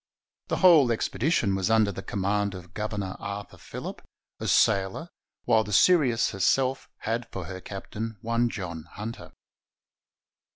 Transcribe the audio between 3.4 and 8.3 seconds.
Phillip, a sailor, while the Sirius herself had for her captain